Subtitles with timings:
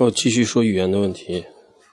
[0.00, 1.44] 哦，继续说语言的问题。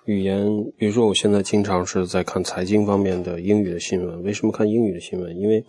[0.06, 4.24] 语言，比如说，我现在经常是在看财经方面的英语的新闻。
[4.24, 5.38] 为什么看英语的新闻？
[5.38, 5.62] 因为，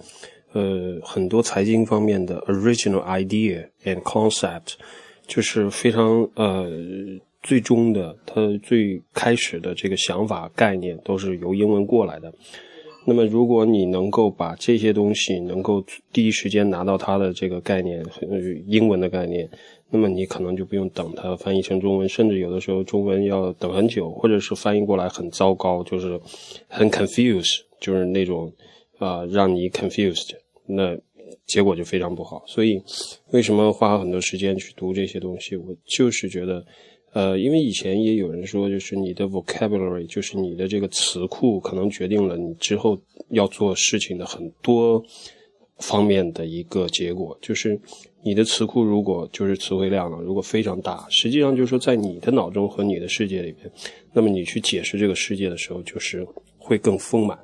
[0.52, 4.74] 呃，很多财经方面的 original idea and concept，
[5.26, 6.70] 就是非常呃
[7.42, 12.32] 最终的，它最开始的这个想法概念都是由英文过来的。
[13.08, 15.82] 那么，如果你能够把这些东西能够
[16.12, 18.04] 第一时间拿到它的这个概念，
[18.66, 19.48] 英文的概念，
[19.88, 26.20] 那么你可能就不用等它翻译成中文，甚至有的时候中文要等很久，或者是翻译过来很糟糕，就是
[26.68, 28.52] 很 confuse，就是那种
[28.98, 30.32] 啊让你 confused，
[30.66, 30.94] 那
[31.46, 32.44] 结果就非常不好。
[32.46, 32.78] 所以，
[33.30, 35.56] 为什么花很多时间去读这些东西？
[35.56, 36.62] 我就是觉得。
[37.12, 42.98] 呃，因为以前也有人说，就是你的 vocabulary，就是你的这个词库，可能决定了你之后
[43.30, 45.02] 要做事情的很多
[45.78, 47.36] 方面的一个结果。
[47.40, 47.80] 就是
[48.22, 53.70] 你的词库如果就是词汇量啊，如果非常大，实际上就是说在你的脑中和你的世界里边，
[54.12, 56.26] 那么你去解释这个世界的时候，就是
[56.58, 57.38] 会更丰满，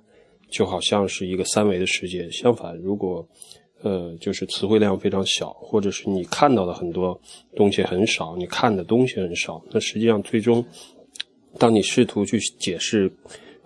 [0.50, 2.30] 就好像是一个三维的世界。
[2.30, 3.26] 相反，如果
[3.84, 7.20] 呃，就是词汇量非常小，或者是你看到的很多
[7.54, 9.62] 东西很少，你看的东西很少。
[9.70, 10.64] 那实际上最终，
[11.58, 13.12] 当你试图去解释，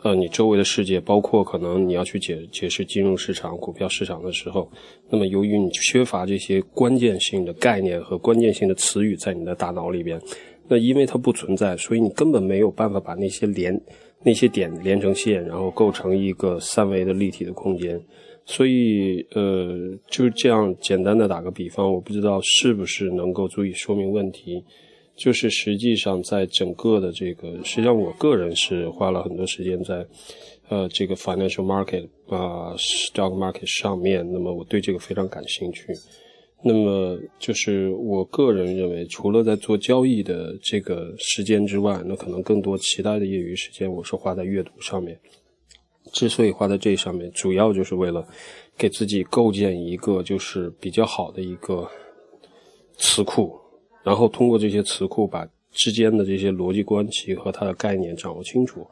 [0.03, 4.69] 呃，你周围的世界，包括可能你要去解解释金融市场、股票市场的时候，
[5.09, 10.21] 那么由于你缺乏这些关键性的概念和关键性的词语在你的大脑里边，
[10.67, 13.81] 那因为它不存在，所以你根本没有办法把那些连
[14.25, 18.01] 那些点连成线，然后构成一个三维的立体的空间。
[18.51, 24.65] 所以，呃，就这样简单的打个比方，我不知道是不是能够足以说明问题。
[25.15, 30.07] 就是实际上，在整个的这个，实际上我个人是花了很多时间在，
[30.71, 34.27] 呃，这个 financial market 啊，stock market 上面。
[34.33, 35.89] 那么我对这个非常感兴趣。
[36.65, 45.19] 那么就是我个人认为，除了在做交易的这个时间之外，那可能更多其他的业余时间，我是花在阅读上面。
[46.13, 48.27] 之所以花在这上面，主要就是为了
[48.77, 51.89] 给自己构建一个就是比较好的一个
[52.97, 53.55] 词库，
[54.03, 58.87] 然后通过这些词库把之间的这些逻辑关系和它的概念掌握清楚。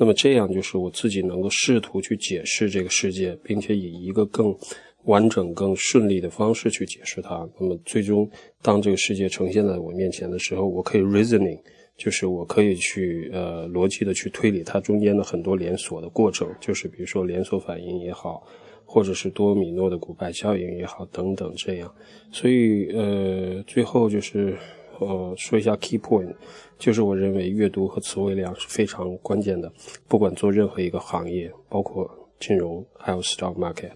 [0.00, 4.56] 那么这样就是我自己能够试图去解释这个世界，并且以一个更
[5.04, 7.48] 完整、更顺利的方式去解释它。
[7.58, 8.30] 那么最终，
[8.62, 11.58] 当这个世界呈现在我面前的时候，我可以 reasoning。
[11.98, 18.42] 就是我可以去呃逻辑的去推理它中间的很多连锁的过程，就是比如说连锁反应也好，
[18.86, 21.92] 或者是多米诺的骨牌效应也好等等这样。
[22.30, 24.56] 所以呃最后就是
[25.00, 26.32] 呃说一下 key point，
[26.78, 29.70] 就是我认为阅读和词汇量是非常关键的，
[30.06, 33.90] 不管做任何一个行业，包括金融还有 stock market。